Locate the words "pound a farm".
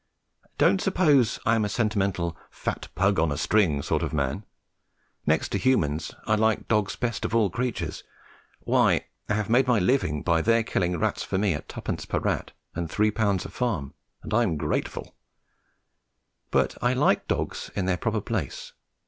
13.11-13.93